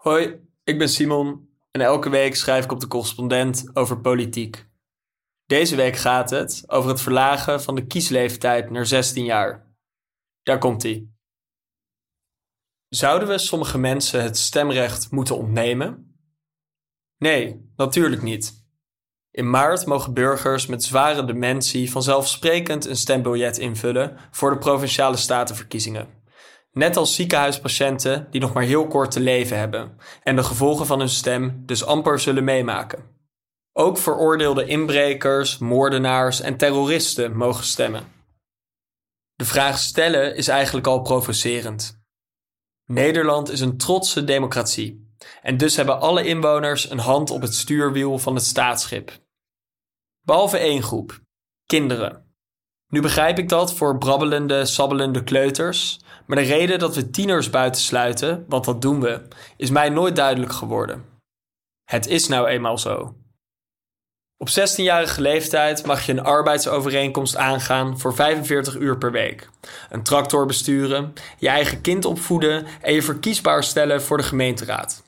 Hoi, 0.00 0.48
ik 0.64 0.78
ben 0.78 0.88
Simon 0.88 1.48
en 1.70 1.80
elke 1.80 2.08
week 2.08 2.36
schrijf 2.36 2.64
ik 2.64 2.72
op 2.72 2.80
de 2.80 2.86
correspondent 2.86 3.70
over 3.74 4.00
politiek. 4.00 4.66
Deze 5.46 5.76
week 5.76 5.96
gaat 5.96 6.30
het 6.30 6.64
over 6.66 6.90
het 6.90 7.00
verlagen 7.00 7.62
van 7.62 7.74
de 7.74 7.86
kiesleeftijd 7.86 8.70
naar 8.70 8.86
16 8.86 9.24
jaar. 9.24 9.74
Daar 10.42 10.58
komt 10.58 10.84
ie. 10.84 11.14
Zouden 12.88 13.28
we 13.28 13.38
sommige 13.38 13.78
mensen 13.78 14.22
het 14.22 14.38
stemrecht 14.38 15.10
moeten 15.10 15.36
ontnemen? 15.36 16.16
Nee, 17.16 17.70
natuurlijk 17.76 18.22
niet. 18.22 18.64
In 19.30 19.50
maart 19.50 19.86
mogen 19.86 20.14
burgers 20.14 20.66
met 20.66 20.84
zware 20.84 21.24
dementie 21.24 21.90
vanzelfsprekend 21.90 22.86
een 22.86 22.96
stembiljet 22.96 23.58
invullen 23.58 24.18
voor 24.30 24.50
de 24.50 24.58
provinciale 24.58 25.16
statenverkiezingen. 25.16 26.19
Net 26.72 26.96
als 26.96 27.14
ziekenhuispatiënten 27.14 28.26
die 28.30 28.40
nog 28.40 28.52
maar 28.52 28.62
heel 28.62 28.86
kort 28.86 29.10
te 29.10 29.20
leven 29.20 29.58
hebben 29.58 29.98
en 30.22 30.36
de 30.36 30.42
gevolgen 30.42 30.86
van 30.86 30.98
hun 30.98 31.08
stem 31.08 31.62
dus 31.66 31.84
amper 31.84 32.18
zullen 32.18 32.44
meemaken. 32.44 33.18
Ook 33.72 33.98
veroordeelde 33.98 34.66
inbrekers, 34.66 35.58
moordenaars 35.58 36.40
en 36.40 36.56
terroristen 36.56 37.36
mogen 37.36 37.64
stemmen. 37.64 38.12
De 39.34 39.44
vraag 39.44 39.78
stellen 39.78 40.36
is 40.36 40.48
eigenlijk 40.48 40.86
al 40.86 41.02
provocerend. 41.02 41.98
Nederland 42.86 43.50
is 43.50 43.60
een 43.60 43.76
trotse 43.76 44.24
democratie 44.24 45.14
en 45.42 45.56
dus 45.56 45.76
hebben 45.76 46.00
alle 46.00 46.24
inwoners 46.24 46.90
een 46.90 46.98
hand 46.98 47.30
op 47.30 47.42
het 47.42 47.54
stuurwiel 47.54 48.18
van 48.18 48.34
het 48.34 48.44
staatsschip. 48.44 49.18
Behalve 50.20 50.58
één 50.58 50.82
groep: 50.82 51.20
kinderen. 51.66 52.29
Nu 52.90 53.00
begrijp 53.00 53.38
ik 53.38 53.48
dat 53.48 53.74
voor 53.74 53.98
brabbelende, 53.98 54.64
sabbelende 54.64 55.24
kleuters, 55.24 56.00
maar 56.26 56.36
de 56.36 56.42
reden 56.42 56.78
dat 56.78 56.94
we 56.94 57.10
tieners 57.10 57.50
buitensluiten, 57.50 58.44
want 58.48 58.64
dat 58.64 58.82
doen 58.82 59.00
we, 59.00 59.28
is 59.56 59.70
mij 59.70 59.88
nooit 59.88 60.16
duidelijk 60.16 60.52
geworden. 60.52 61.04
Het 61.84 62.06
is 62.06 62.28
nou 62.28 62.46
eenmaal 62.46 62.78
zo. 62.78 63.14
Op 64.36 64.48
16-jarige 64.48 65.20
leeftijd 65.20 65.86
mag 65.86 66.06
je 66.06 66.12
een 66.12 66.22
arbeidsovereenkomst 66.22 67.36
aangaan 67.36 67.98
voor 67.98 68.14
45 68.14 68.76
uur 68.76 68.98
per 68.98 69.12
week, 69.12 69.50
een 69.88 70.02
tractor 70.02 70.46
besturen, 70.46 71.12
je 71.38 71.48
eigen 71.48 71.80
kind 71.80 72.04
opvoeden 72.04 72.66
en 72.80 72.92
je 72.92 73.02
verkiesbaar 73.02 73.64
stellen 73.64 74.02
voor 74.02 74.16
de 74.16 74.22
gemeenteraad. 74.22 75.02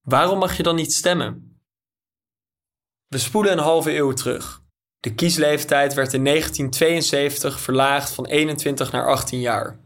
Waarom 0.00 0.38
mag 0.38 0.56
je 0.56 0.62
dan 0.62 0.74
niet 0.74 0.92
stemmen? 0.92 1.60
We 3.06 3.18
spoelen 3.18 3.52
een 3.52 3.58
halve 3.58 3.96
eeuw 3.96 4.12
terug. 4.12 4.61
De 5.02 5.14
kiesleeftijd 5.14 5.94
werd 5.94 6.12
in 6.12 6.24
1972 6.24 7.60
verlaagd 7.60 8.10
van 8.10 8.26
21 8.26 8.92
naar 8.92 9.06
18 9.06 9.40
jaar. 9.40 9.78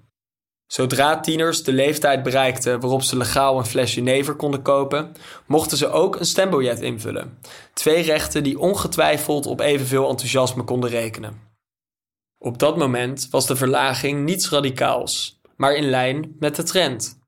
Zodra 0.67 1.21
tieners 1.21 1.63
de 1.63 1.73
leeftijd 1.73 2.23
bereikten 2.23 2.81
waarop 2.81 3.03
ze 3.03 3.17
legaal 3.17 3.59
een 3.59 3.67
flesje 3.67 4.01
never 4.01 4.35
konden 4.35 4.63
kopen, 4.63 5.13
mochten 5.47 5.79
ze 5.79 5.89
ook 5.89 6.17
een 6.17 6.27
stembiljet 6.27 6.81
invullen. 6.81 7.39
Twee 7.75 8.03
rechten 8.03 8.43
die 8.43 8.59
ongetwijfeld 8.59 9.47
op 9.47 9.61
evenveel 9.61 10.09
enthousiasme 10.09 10.63
konden 10.63 10.91
rekenen. 10.91 11.41
Op 12.39 12.59
dat 12.59 12.77
moment 12.77 13.29
was 13.31 13.47
de 13.47 13.57
verlaging 13.57 14.25
niets 14.25 14.51
radicaals, 14.51 15.41
maar 15.57 15.75
in 15.75 15.91
lijn 15.91 16.37
met 16.39 16.57
de 16.57 16.63
trend. 16.63 17.19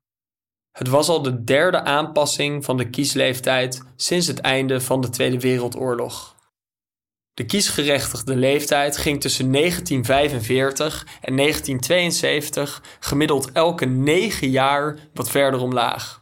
Het 0.71 0.87
was 0.87 1.09
al 1.09 1.21
de 1.21 1.43
derde 1.43 1.83
aanpassing 1.83 2.65
van 2.65 2.77
de 2.77 2.89
kiesleeftijd 2.89 3.83
sinds 3.95 4.27
het 4.27 4.39
einde 4.39 4.81
van 4.81 5.01
de 5.01 5.09
Tweede 5.09 5.39
Wereldoorlog. 5.39 6.37
De 7.39 7.45
kiesgerechtigde 7.45 8.35
leeftijd 8.35 8.97
ging 8.97 9.21
tussen 9.21 9.51
1945 9.51 11.07
en 11.21 11.35
1972 11.35 12.83
gemiddeld 12.99 13.51
elke 13.51 13.85
9 13.85 14.49
jaar 14.49 14.97
wat 15.13 15.29
verder 15.29 15.59
omlaag. 15.59 16.21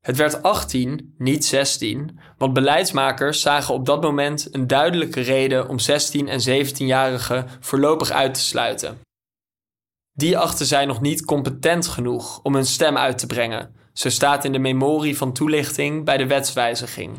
Het 0.00 0.16
werd 0.16 0.42
18, 0.42 1.14
niet 1.18 1.44
16, 1.44 2.18
want 2.38 2.52
beleidsmakers 2.52 3.40
zagen 3.40 3.74
op 3.74 3.86
dat 3.86 4.02
moment 4.02 4.48
een 4.54 4.66
duidelijke 4.66 5.20
reden 5.20 5.68
om 5.68 5.76
16- 5.80 5.84
en 6.28 6.66
17-jarigen 6.66 7.46
voorlopig 7.60 8.10
uit 8.10 8.34
te 8.34 8.40
sluiten. 8.40 9.00
Die 10.12 10.38
achten 10.38 10.66
zij 10.66 10.84
nog 10.84 11.00
niet 11.00 11.24
competent 11.24 11.86
genoeg 11.86 12.40
om 12.42 12.54
hun 12.54 12.66
stem 12.66 12.96
uit 12.96 13.18
te 13.18 13.26
brengen, 13.26 13.74
zo 13.92 14.10
staat 14.10 14.44
in 14.44 14.52
de 14.52 14.58
memorie 14.58 15.16
van 15.16 15.32
toelichting 15.32 16.04
bij 16.04 16.16
de 16.16 16.26
wetswijziging. 16.26 17.16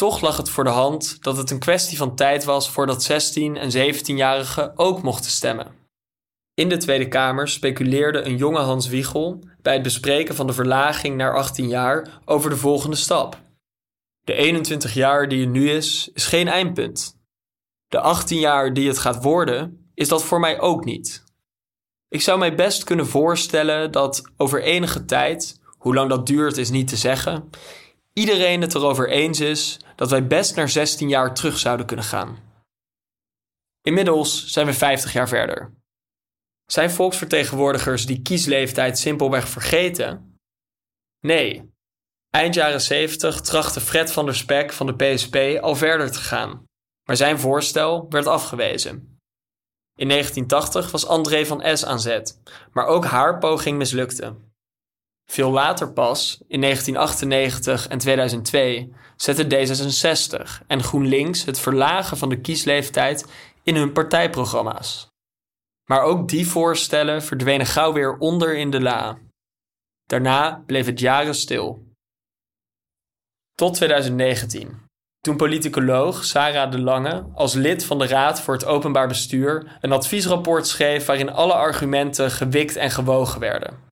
Toch 0.00 0.20
lag 0.20 0.36
het 0.36 0.50
voor 0.50 0.64
de 0.64 0.70
hand 0.70 1.22
dat 1.22 1.36
het 1.36 1.50
een 1.50 1.58
kwestie 1.58 1.96
van 1.96 2.16
tijd 2.16 2.44
was 2.44 2.70
voordat 2.70 3.10
16- 3.10 3.34
en 3.34 3.94
17-jarigen 3.94 4.72
ook 4.74 5.02
mochten 5.02 5.30
stemmen. 5.30 5.66
In 6.54 6.68
de 6.68 6.76
Tweede 6.76 7.08
Kamer 7.08 7.48
speculeerde 7.48 8.22
een 8.22 8.36
jonge 8.36 8.58
Hans 8.58 8.88
Wiegel 8.88 9.38
bij 9.62 9.72
het 9.72 9.82
bespreken 9.82 10.34
van 10.34 10.46
de 10.46 10.52
verlaging 10.52 11.16
naar 11.16 11.36
18 11.36 11.68
jaar 11.68 12.20
over 12.24 12.50
de 12.50 12.56
volgende 12.56 12.96
stap. 12.96 13.40
De 14.20 14.34
21 14.34 14.94
jaar 14.94 15.28
die 15.28 15.40
het 15.40 15.50
nu 15.50 15.70
is, 15.70 16.10
is 16.12 16.26
geen 16.26 16.48
eindpunt. 16.48 17.16
De 17.88 18.00
18 18.00 18.38
jaar 18.38 18.72
die 18.74 18.88
het 18.88 18.98
gaat 18.98 19.22
worden, 19.22 19.90
is 19.94 20.08
dat 20.08 20.24
voor 20.24 20.40
mij 20.40 20.60
ook 20.60 20.84
niet. 20.84 21.24
Ik 22.08 22.20
zou 22.20 22.38
mij 22.38 22.54
best 22.54 22.84
kunnen 22.84 23.06
voorstellen 23.06 23.92
dat 23.92 24.30
over 24.36 24.62
enige 24.62 25.04
tijd, 25.04 25.60
hoe 25.78 25.94
lang 25.94 26.08
dat 26.08 26.26
duurt 26.26 26.56
is 26.56 26.70
niet 26.70 26.88
te 26.88 26.96
zeggen, 26.96 27.50
iedereen 28.20 28.60
het 28.60 28.74
erover 28.74 29.08
eens 29.10 29.40
is 29.40 29.80
dat 29.96 30.10
wij 30.10 30.26
best 30.26 30.56
naar 30.56 30.68
16 30.68 31.08
jaar 31.08 31.34
terug 31.34 31.58
zouden 31.58 31.86
kunnen 31.86 32.04
gaan. 32.04 32.38
Inmiddels 33.82 34.46
zijn 34.46 34.66
we 34.66 34.72
50 34.72 35.12
jaar 35.12 35.28
verder. 35.28 35.74
Zijn 36.66 36.90
volksvertegenwoordigers 36.90 38.06
die 38.06 38.22
kiesleeftijd 38.22 38.98
simpelweg 38.98 39.48
vergeten? 39.48 40.38
Nee. 41.20 41.72
Eind 42.30 42.54
jaren 42.54 42.80
70 42.80 43.40
trachtte 43.40 43.80
Fred 43.80 44.12
van 44.12 44.24
der 44.24 44.34
Spek 44.34 44.72
van 44.72 44.86
de 44.86 44.96
PSP 44.96 45.36
al 45.60 45.76
verder 45.76 46.10
te 46.12 46.18
gaan, 46.18 46.64
maar 47.06 47.16
zijn 47.16 47.38
voorstel 47.38 48.06
werd 48.08 48.26
afgewezen. 48.26 49.18
In 49.94 50.08
1980 50.08 50.90
was 50.90 51.06
André 51.06 51.46
van 51.46 51.76
S 51.76 51.84
aan 51.84 52.00
zet, 52.00 52.40
maar 52.72 52.86
ook 52.86 53.04
haar 53.04 53.38
poging 53.38 53.78
mislukte. 53.78 54.49
Veel 55.30 55.50
later 55.50 55.92
pas, 55.92 56.40
in 56.48 56.60
1998 56.60 57.88
en 57.88 57.98
2002, 57.98 58.92
zette 59.16 59.44
D66 59.44 60.66
en 60.66 60.82
GroenLinks 60.82 61.44
het 61.44 61.60
verlagen 61.60 62.16
van 62.16 62.28
de 62.28 62.40
kiesleeftijd 62.40 63.26
in 63.62 63.76
hun 63.76 63.92
partijprogramma's. 63.92 65.06
Maar 65.84 66.02
ook 66.02 66.28
die 66.28 66.46
voorstellen 66.46 67.22
verdwenen 67.22 67.66
gauw 67.66 67.92
weer 67.92 68.16
onder 68.16 68.56
in 68.56 68.70
de 68.70 68.80
la. 68.80 69.18
Daarna 70.06 70.62
bleef 70.66 70.86
het 70.86 71.00
jaren 71.00 71.34
stil. 71.34 71.84
Tot 73.54 73.74
2019, 73.74 74.82
toen 75.20 75.36
politicoloog 75.36 76.24
Sarah 76.24 76.70
de 76.70 76.80
Lange 76.80 77.26
als 77.34 77.54
lid 77.54 77.84
van 77.84 77.98
de 77.98 78.06
Raad 78.06 78.40
voor 78.40 78.54
het 78.54 78.64
Openbaar 78.64 79.08
Bestuur 79.08 79.78
een 79.80 79.92
adviesrapport 79.92 80.66
schreef 80.66 81.06
waarin 81.06 81.30
alle 81.30 81.54
argumenten 81.54 82.30
gewikt 82.30 82.76
en 82.76 82.90
gewogen 82.90 83.40
werden. 83.40 83.89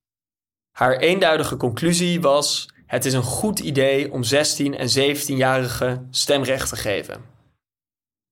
Haar 0.79 0.97
eenduidige 0.97 1.57
conclusie 1.57 2.21
was: 2.21 2.69
het 2.87 3.05
is 3.05 3.13
een 3.13 3.23
goed 3.23 3.59
idee 3.59 4.13
om 4.13 4.23
16- 4.25 4.29
en 4.57 4.89
17-jarigen 4.99 6.07
stemrecht 6.11 6.69
te 6.69 6.77
geven. 6.77 7.25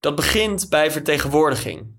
Dat 0.01 0.15
begint 0.15 0.69
bij 0.69 0.91
vertegenwoordiging. 0.91 1.95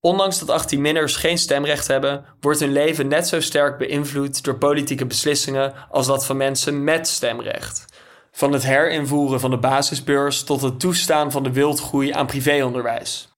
Ondanks 0.00 0.38
dat 0.38 0.62
18-minners 0.62 1.16
geen 1.16 1.38
stemrecht 1.38 1.86
hebben, 1.86 2.24
wordt 2.40 2.60
hun 2.60 2.72
leven 2.72 3.08
net 3.08 3.28
zo 3.28 3.40
sterk 3.40 3.78
beïnvloed 3.78 4.44
door 4.44 4.58
politieke 4.58 5.06
beslissingen 5.06 5.74
als 5.90 6.06
dat 6.06 6.26
van 6.26 6.36
mensen 6.36 6.84
met 6.84 7.08
stemrecht. 7.08 7.84
Van 8.30 8.52
het 8.52 8.62
herinvoeren 8.62 9.40
van 9.40 9.50
de 9.50 9.58
basisbeurs 9.58 10.44
tot 10.44 10.62
het 10.62 10.80
toestaan 10.80 11.30
van 11.32 11.42
de 11.42 11.52
wildgroei 11.52 12.12
aan 12.12 12.26
privéonderwijs. 12.26 13.28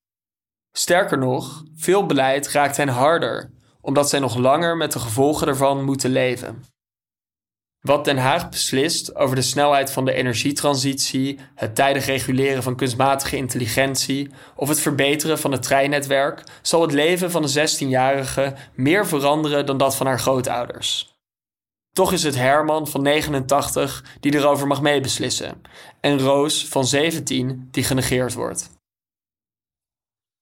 Sterker 0.72 1.19
nog, 1.19 1.62
veel 1.76 2.06
beleid 2.06 2.48
raakt 2.48 2.76
hen 2.76 2.88
harder 2.88 3.56
omdat 3.88 4.09
zij 4.09 4.19
nog 4.19 4.37
langer 4.37 4.76
met 4.76 4.93
de 4.93 4.99
gevolgen 4.99 5.49
ervan 5.49 5.84
moeten 5.84 6.10
leven. 6.10 6.65
Wat 7.81 8.04
Den 8.04 8.16
Haag 8.16 8.48
beslist 8.48 9.15
over 9.15 9.36
de 9.36 9.42
snelheid 9.42 9.91
van 9.92 10.04
de 10.04 10.13
energietransitie, 10.13 11.39
het 11.54 11.74
tijdig 11.74 12.07
reguleren 12.07 12.63
van 12.63 12.77
kunstmatige 12.77 13.36
intelligentie 13.36 14.30
of 14.57 14.68
het 14.68 14.80
verbeteren 14.80 15.39
van 15.39 15.53
het 15.53 15.63
treinnetwerk, 15.63 16.42
zal 16.63 16.83
het 16.83 16.92
leven 16.92 17.30
van 17.30 17.42
de 17.42 17.68
16-jarige 17.68 18.54
meer 18.74 19.07
veranderen 19.07 19.66
dan 19.66 19.78
dat 19.78 19.97
van 19.97 20.07
haar 20.07 20.21
grootouders. 20.21 21.16
Toch 21.92 22.13
is 22.13 22.22
het 22.22 22.34
Herman 22.34 22.89
van 22.89 23.03
89 23.03 24.04
die 24.21 24.34
erover 24.34 24.66
mag 24.66 24.83
meebeslissen 24.83 25.63
en 26.01 26.18
Roos 26.18 26.66
van 26.66 26.86
17 26.86 27.68
die 27.71 27.84
genegeerd 27.84 28.34
wordt. 28.34 28.71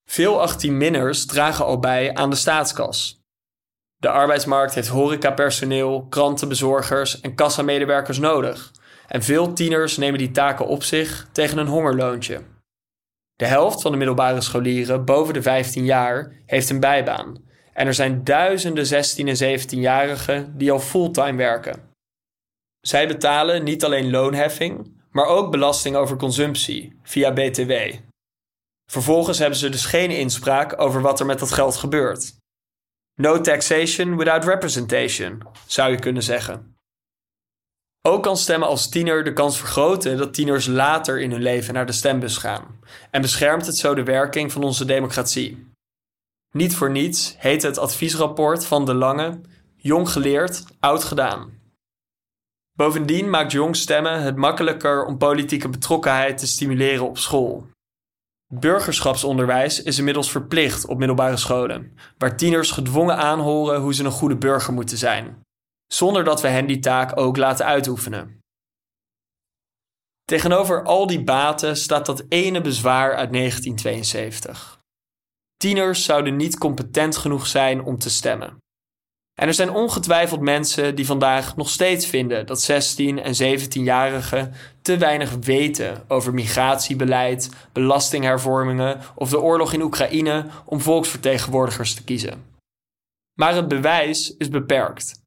Veel 0.08 0.48
18-minners 0.48 1.26
dragen 1.26 1.64
al 1.64 1.78
bij 1.78 2.14
aan 2.14 2.30
de 2.30 2.36
staatskas. 2.36 3.15
De 3.96 4.08
arbeidsmarkt 4.08 4.74
heeft 4.74 4.88
horecapersoneel, 4.88 6.06
krantenbezorgers 6.08 7.20
en 7.20 7.34
kassamedewerkers 7.34 8.18
nodig. 8.18 8.72
En 9.08 9.22
veel 9.22 9.52
tieners 9.52 9.96
nemen 9.96 10.18
die 10.18 10.30
taken 10.30 10.66
op 10.66 10.82
zich 10.82 11.28
tegen 11.32 11.58
een 11.58 11.66
hongerloontje. 11.66 12.42
De 13.36 13.46
helft 13.46 13.82
van 13.82 13.90
de 13.90 13.96
middelbare 13.96 14.40
scholieren 14.40 15.04
boven 15.04 15.34
de 15.34 15.42
15 15.42 15.84
jaar 15.84 16.42
heeft 16.46 16.70
een 16.70 16.80
bijbaan. 16.80 17.44
En 17.72 17.86
er 17.86 17.94
zijn 17.94 18.24
duizenden 18.24 18.86
16 18.86 19.28
en 19.28 19.60
17-jarigen 19.60 20.56
die 20.56 20.72
al 20.72 20.78
fulltime 20.78 21.36
werken. 21.36 21.94
Zij 22.80 23.06
betalen 23.06 23.64
niet 23.64 23.84
alleen 23.84 24.10
loonheffing, 24.10 25.00
maar 25.10 25.26
ook 25.26 25.50
belasting 25.50 25.96
over 25.96 26.16
consumptie 26.16 26.98
via 27.02 27.32
BTW. 27.32 27.72
Vervolgens 28.90 29.38
hebben 29.38 29.58
ze 29.58 29.68
dus 29.68 29.84
geen 29.84 30.10
inspraak 30.10 30.80
over 30.80 31.00
wat 31.00 31.20
er 31.20 31.26
met 31.26 31.38
dat 31.38 31.52
geld 31.52 31.76
gebeurt. 31.76 32.36
No 33.20 33.40
taxation 33.40 34.16
without 34.16 34.44
representation, 34.44 35.42
zou 35.66 35.90
je 35.90 35.98
kunnen 35.98 36.22
zeggen. 36.22 36.76
Ook 38.02 38.22
kan 38.22 38.36
stemmen 38.36 38.68
als 38.68 38.88
tiener 38.88 39.24
de 39.24 39.32
kans 39.32 39.58
vergroten 39.58 40.16
dat 40.16 40.34
tieners 40.34 40.66
later 40.66 41.20
in 41.20 41.30
hun 41.30 41.42
leven 41.42 41.74
naar 41.74 41.86
de 41.86 41.92
stembus 41.92 42.36
gaan 42.36 42.80
en 43.10 43.20
beschermt 43.20 43.66
het 43.66 43.76
zo 43.76 43.94
de 43.94 44.02
werking 44.02 44.52
van 44.52 44.62
onze 44.62 44.84
democratie. 44.84 45.72
Niet 46.52 46.74
voor 46.74 46.90
niets 46.90 47.34
heet 47.38 47.62
het 47.62 47.78
adviesrapport 47.78 48.66
van 48.66 48.84
De 48.84 48.94
Lange 48.94 49.40
Jong 49.76 50.08
geleerd, 50.08 50.64
oud 50.80 51.04
gedaan. 51.04 51.60
Bovendien 52.72 53.30
maakt 53.30 53.52
jong 53.52 53.76
stemmen 53.76 54.22
het 54.22 54.36
makkelijker 54.36 55.04
om 55.04 55.18
politieke 55.18 55.68
betrokkenheid 55.68 56.38
te 56.38 56.46
stimuleren 56.46 57.08
op 57.08 57.18
school. 57.18 57.66
Burgerschapsonderwijs 58.54 59.82
is 59.82 59.98
inmiddels 59.98 60.30
verplicht 60.30 60.86
op 60.86 60.98
middelbare 60.98 61.36
scholen, 61.36 61.96
waar 62.18 62.36
tieners 62.36 62.70
gedwongen 62.70 63.16
aanhoren 63.16 63.80
hoe 63.80 63.94
ze 63.94 64.04
een 64.04 64.10
goede 64.10 64.36
burger 64.36 64.72
moeten 64.72 64.98
zijn, 64.98 65.40
zonder 65.92 66.24
dat 66.24 66.40
we 66.40 66.48
hen 66.48 66.66
die 66.66 66.78
taak 66.78 67.18
ook 67.18 67.36
laten 67.36 67.66
uitoefenen. 67.66 68.38
Tegenover 70.24 70.84
al 70.84 71.06
die 71.06 71.24
baten 71.24 71.76
staat 71.76 72.06
dat 72.06 72.24
ene 72.28 72.60
bezwaar 72.60 73.14
uit 73.14 73.32
1972. 73.32 74.78
Tieners 75.56 76.04
zouden 76.04 76.36
niet 76.36 76.58
competent 76.58 77.16
genoeg 77.16 77.46
zijn 77.46 77.84
om 77.84 77.98
te 77.98 78.10
stemmen. 78.10 78.58
En 79.40 79.46
er 79.46 79.54
zijn 79.54 79.70
ongetwijfeld 79.70 80.40
mensen 80.40 80.94
die 80.94 81.06
vandaag 81.06 81.56
nog 81.56 81.68
steeds 81.68 82.06
vinden 82.06 82.46
dat 82.46 82.60
16 82.60 83.22
en 83.22 83.34
17-jarigen 83.34 84.52
te 84.82 84.96
weinig 84.96 85.30
weten 85.30 86.04
over 86.08 86.34
migratiebeleid, 86.34 87.50
belastinghervormingen 87.72 89.00
of 89.14 89.30
de 89.30 89.40
oorlog 89.40 89.72
in 89.72 89.82
Oekraïne 89.82 90.46
om 90.64 90.80
volksvertegenwoordigers 90.80 91.94
te 91.94 92.04
kiezen. 92.04 92.44
Maar 93.38 93.54
het 93.54 93.68
bewijs 93.68 94.36
is 94.36 94.48
beperkt. 94.48 95.20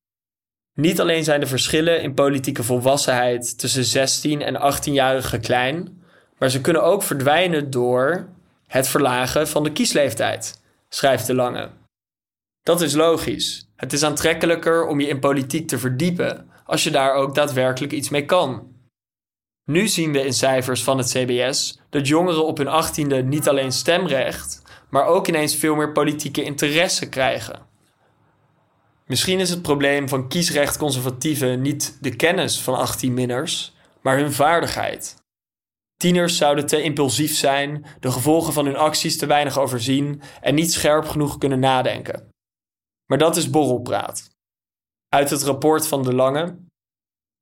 Niet 0.75 1.01
alleen 1.01 1.23
zijn 1.23 1.39
de 1.39 1.47
verschillen 1.47 2.01
in 2.01 2.13
politieke 2.13 2.63
volwassenheid 2.63 3.59
tussen 3.59 3.83
16 3.83 4.41
en 4.41 4.73
18-jarigen 4.73 5.39
klein, 5.41 6.03
maar 6.37 6.49
ze 6.49 6.61
kunnen 6.61 6.83
ook 6.83 7.03
verdwijnen 7.03 7.69
door 7.69 8.27
het 8.67 8.87
verlagen 8.87 9.47
van 9.47 9.63
de 9.63 9.71
kiesleeftijd, 9.71 10.61
schrijft 10.89 11.27
De 11.27 11.35
Lange. 11.35 11.69
Dat 12.61 12.81
is 12.81 12.93
logisch. 12.93 13.68
Het 13.79 13.93
is 13.93 14.03
aantrekkelijker 14.03 14.87
om 14.87 14.99
je 14.99 15.07
in 15.07 15.19
politiek 15.19 15.67
te 15.67 15.79
verdiepen 15.79 16.49
als 16.65 16.83
je 16.83 16.91
daar 16.91 17.13
ook 17.13 17.35
daadwerkelijk 17.35 17.93
iets 17.93 18.09
mee 18.09 18.25
kan. 18.25 18.67
Nu 19.65 19.87
zien 19.87 20.11
we 20.11 20.25
in 20.25 20.33
cijfers 20.33 20.83
van 20.83 20.97
het 20.97 21.11
CBS 21.11 21.79
dat 21.89 22.07
jongeren 22.07 22.45
op 22.45 22.57
hun 22.57 22.67
achttiende 22.67 23.23
niet 23.23 23.47
alleen 23.47 23.71
stemrecht, 23.71 24.61
maar 24.89 25.05
ook 25.05 25.27
ineens 25.27 25.55
veel 25.55 25.75
meer 25.75 25.91
politieke 25.91 26.43
interesse 26.43 27.09
krijgen. 27.09 27.59
Misschien 29.05 29.39
is 29.39 29.49
het 29.49 29.61
probleem 29.61 30.09
van 30.09 30.27
kiesrecht 30.27 30.77
conservatieven 30.77 31.61
niet 31.61 31.97
de 32.01 32.15
kennis 32.15 32.61
van 32.61 32.87
18-minners, 32.87 33.71
maar 34.01 34.17
hun 34.17 34.33
vaardigheid. 34.33 35.15
Tieners 35.97 36.37
zouden 36.37 36.65
te 36.65 36.81
impulsief 36.81 37.35
zijn, 37.35 37.85
de 37.99 38.11
gevolgen 38.11 38.53
van 38.53 38.65
hun 38.65 38.77
acties 38.77 39.17
te 39.17 39.25
weinig 39.25 39.59
overzien 39.59 40.21
en 40.41 40.55
niet 40.55 40.73
scherp 40.73 41.07
genoeg 41.07 41.37
kunnen 41.37 41.59
nadenken. 41.59 42.29
Maar 43.09 43.17
dat 43.17 43.35
is 43.35 43.49
borrelpraat. 43.49 44.29
Uit 45.07 45.29
het 45.29 45.43
rapport 45.43 45.87
van 45.87 46.03
De 46.03 46.13
Lange. 46.13 46.57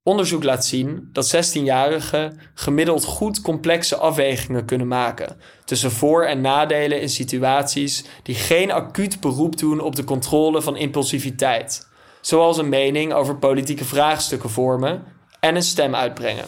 Onderzoek 0.04 0.44
laat 0.44 0.66
zien 0.66 1.10
dat 1.12 1.36
16-jarigen 1.36 2.40
gemiddeld 2.54 3.04
goed 3.04 3.42
complexe 3.42 3.96
afwegingen 3.96 4.66
kunnen 4.66 4.88
maken 4.88 5.40
tussen 5.66 5.92
voor- 5.92 6.26
en 6.26 6.42
nadelen 6.42 7.02
in 7.02 7.10
situaties 7.10 8.06
die 8.24 8.36
geen 8.36 8.72
acuut 8.72 9.20
beroep 9.20 9.58
doen 9.58 9.80
op 9.80 9.96
de 9.96 10.04
controle 10.04 10.62
van 10.62 10.78
impulsiviteit, 10.78 11.88
zoals 12.22 12.58
een 12.58 12.70
mening 12.70 13.14
over 13.14 13.38
politieke 13.38 13.86
vraagstukken 13.86 14.50
vormen 14.50 15.04
en 15.40 15.56
een 15.56 15.64
stem 15.64 15.96
uitbrengen. 15.96 16.46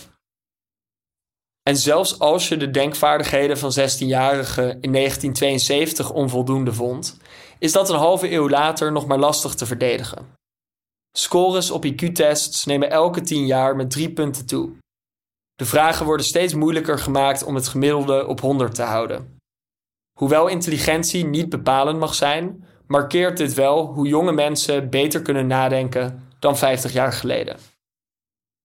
En 1.63 1.77
zelfs 1.77 2.19
als 2.19 2.47
je 2.47 2.57
de 2.57 2.71
denkvaardigheden 2.71 3.57
van 3.57 3.71
16-jarigen 3.71 4.77
in 4.81 4.91
1972 4.91 6.11
onvoldoende 6.11 6.73
vond, 6.73 7.17
is 7.59 7.71
dat 7.71 7.89
een 7.89 7.97
halve 7.97 8.31
eeuw 8.31 8.50
later 8.50 8.91
nog 8.91 9.07
maar 9.07 9.19
lastig 9.19 9.53
te 9.53 9.65
verdedigen. 9.65 10.27
Scores 11.17 11.71
op 11.71 11.85
IQ-tests 11.85 12.65
nemen 12.65 12.89
elke 12.89 13.21
10 13.21 13.45
jaar 13.45 13.75
met 13.75 13.91
3 13.91 14.13
punten 14.13 14.45
toe. 14.45 14.71
De 15.56 15.65
vragen 15.65 16.06
worden 16.06 16.25
steeds 16.25 16.53
moeilijker 16.53 17.00
gemaakt 17.00 17.44
om 17.44 17.56
het 17.56 17.67
gemiddelde 17.67 18.27
op 18.27 18.41
100 18.41 18.75
te 18.75 18.81
houden. 18.81 19.38
Hoewel 20.19 20.47
intelligentie 20.47 21.25
niet 21.25 21.50
bepalend 21.50 22.00
mag 22.00 22.13
zijn, 22.13 22.65
markeert 22.88 23.38
dit 23.38 23.53
wel 23.53 23.85
hoe 23.85 24.07
jonge 24.07 24.31
mensen 24.31 24.89
beter 24.89 25.21
kunnen 25.21 25.47
nadenken 25.47 26.27
dan 26.39 26.57
50 26.57 26.91
jaar 26.91 27.13
geleden. 27.13 27.57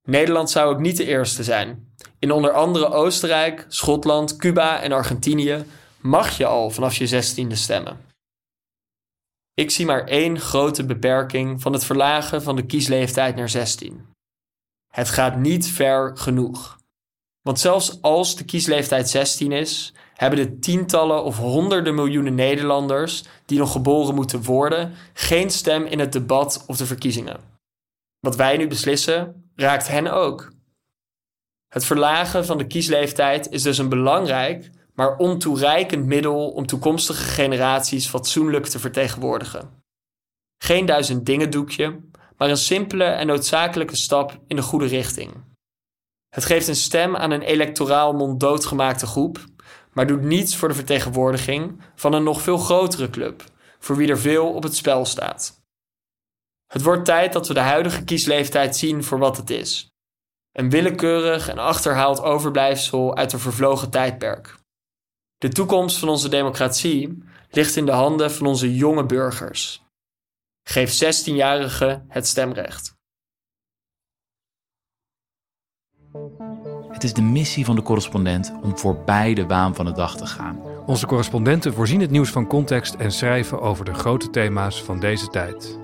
Nederland 0.09 0.51
zou 0.51 0.75
ook 0.75 0.81
niet 0.81 0.97
de 0.97 1.07
eerste 1.07 1.43
zijn. 1.43 1.95
In 2.19 2.33
onder 2.33 2.53
andere 2.53 2.89
Oostenrijk, 2.89 3.67
Schotland, 3.69 4.37
Cuba 4.37 4.81
en 4.81 4.93
Argentinië 4.93 5.65
mag 6.01 6.37
je 6.37 6.47
al 6.47 6.71
vanaf 6.71 6.97
je 6.97 7.07
zestiende 7.07 7.57
stemmen. 7.57 8.01
Ik 9.55 9.71
zie 9.71 9.87
maar 9.87 10.05
één 10.05 10.41
grote 10.41 10.85
beperking 10.85 11.63
van 11.63 11.73
het 11.73 11.85
verlagen 11.85 12.43
van 12.43 12.57
de 12.57 12.67
kiesleeftijd 12.67 13.37
naar 13.37 13.49
16. 13.49 14.07
Het 14.93 15.09
gaat 15.09 15.37
niet 15.37 15.67
ver 15.67 16.17
genoeg. 16.17 16.79
Want 17.43 17.59
zelfs 17.61 18.03
als 18.03 18.37
de 18.37 18.45
kiesleeftijd 18.45 19.09
16 19.09 19.53
is, 19.53 19.93
hebben 20.15 20.39
de 20.39 20.59
tientallen 20.59 21.25
of 21.25 21.39
honderden 21.39 21.95
miljoenen 21.95 22.35
Nederlanders 22.35 23.25
die 23.47 23.59
nog 23.59 23.73
geboren 23.73 24.15
moeten 24.15 24.43
worden 24.43 24.93
geen 25.13 25.51
stem 25.51 25.85
in 25.85 25.99
het 25.99 26.13
debat 26.13 26.65
of 26.67 26.77
de 26.77 26.87
verkiezingen. 26.87 27.41
Wat 28.21 28.37
wij 28.37 28.57
nu 28.57 28.67
beslissen, 28.67 29.44
raakt 29.57 29.89
hen 29.89 30.13
ook. 30.13 30.53
Het 31.69 31.85
verlagen 31.85 32.47
van 32.47 32.59
de 32.59 32.67
kiesleeftijd 32.67 33.51
is 33.51 33.63
dus 33.63 33.79
een 33.79 33.89
belangrijk, 33.89 34.71
maar 34.95 35.17
ontoereikend 35.17 36.07
middel 36.07 36.51
om 36.51 36.67
toekomstige 36.67 37.25
generaties 37.25 38.09
fatsoenlijk 38.09 38.67
te 38.67 38.79
vertegenwoordigen. 38.79 39.83
Geen 40.59 40.87
duizend 40.87 41.27
dingen 41.27 41.51
doekje, 41.51 42.01
maar 42.37 42.51
een 42.51 42.57
simpele 42.57 43.05
en 43.05 43.27
noodzakelijke 43.27 43.97
stap 43.97 44.39
in 44.47 44.57
de 44.57 44.63
goede 44.63 44.87
richting. 44.87 45.33
Het 46.29 46.45
geeft 46.45 46.69
een 46.69 46.77
stem 46.77 47.17
aan 47.17 47.31
een 47.31 47.43
electoraal 47.43 48.13
monddoodgemaakte 48.13 49.07
groep, 49.07 49.45
maar 49.93 50.07
doet 50.07 50.23
niets 50.23 50.57
voor 50.57 50.69
de 50.69 50.75
vertegenwoordiging 50.75 51.83
van 51.95 52.13
een 52.13 52.23
nog 52.23 52.41
veel 52.41 52.59
grotere 52.59 53.11
club, 53.11 53.45
voor 53.79 53.97
wie 53.97 54.09
er 54.09 54.19
veel 54.19 54.53
op 54.53 54.63
het 54.63 54.77
spel 54.77 55.05
staat. 55.05 55.64
Het 56.75 56.83
wordt 56.83 57.05
tijd 57.05 57.33
dat 57.33 57.49
we 57.49 57.55
de 57.55 57.61
huidige 57.61 58.05
kiesleeftijd 58.05 58.77
zien 58.77 59.05
voor 59.05 59.19
wat 59.19 59.37
het 59.37 59.51
is: 59.51 59.91
een 60.53 60.71
willekeurig 60.71 61.49
en 61.49 61.59
achterhaald 61.59 62.23
overblijfsel 62.23 63.17
uit 63.17 63.33
een 63.33 63.39
vervlogen 63.39 63.91
tijdperk. 63.91 64.59
De 65.39 65.49
toekomst 65.49 65.99
van 65.99 66.09
onze 66.09 66.29
democratie 66.29 67.23
ligt 67.51 67.77
in 67.77 67.87
de 67.87 67.93
handen 67.93 68.33
van 68.33 68.47
onze 68.47 68.75
jonge 68.75 69.07
burgers. 69.07 69.83
Geef 70.69 71.03
16-jarigen 71.05 72.05
het 72.09 72.27
stemrecht. 72.27 72.95
Het 76.89 77.05
is 77.05 77.13
de 77.13 77.23
missie 77.23 77.65
van 77.65 77.77
de 77.77 77.83
correspondent 77.83 78.53
om 78.63 78.79
voorbij 78.79 79.35
de 79.35 79.47
waan 79.47 79.75
van 79.75 79.85
de 79.85 79.93
dag 79.93 80.17
te 80.17 80.27
gaan. 80.27 80.61
Onze 80.87 81.07
correspondenten 81.07 81.75
voorzien 81.75 82.01
het 82.01 82.11
nieuws 82.11 82.31
van 82.31 82.47
context 82.47 82.95
en 82.95 83.13
schrijven 83.13 83.61
over 83.61 83.85
de 83.85 83.95
grote 83.95 84.31
thema's 84.31 84.83
van 84.83 85.01
deze 85.01 85.27
tijd. 85.27 85.84